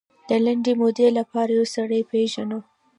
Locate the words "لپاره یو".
1.17-1.65